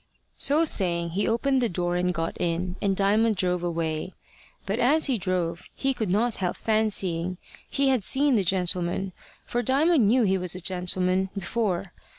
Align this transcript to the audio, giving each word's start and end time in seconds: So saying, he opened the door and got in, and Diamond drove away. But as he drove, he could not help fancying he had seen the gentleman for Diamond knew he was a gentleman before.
So 0.39 0.65
saying, 0.65 1.11
he 1.11 1.27
opened 1.27 1.61
the 1.61 1.69
door 1.69 1.95
and 1.95 2.11
got 2.11 2.35
in, 2.41 2.75
and 2.81 2.95
Diamond 2.97 3.35
drove 3.35 3.61
away. 3.61 4.13
But 4.65 4.79
as 4.79 5.05
he 5.05 5.19
drove, 5.19 5.69
he 5.75 5.93
could 5.93 6.09
not 6.09 6.37
help 6.37 6.55
fancying 6.57 7.37
he 7.69 7.89
had 7.89 8.03
seen 8.03 8.33
the 8.33 8.43
gentleman 8.43 9.13
for 9.45 9.61
Diamond 9.61 10.07
knew 10.07 10.23
he 10.23 10.39
was 10.39 10.55
a 10.55 10.59
gentleman 10.59 11.29
before. 11.37 11.93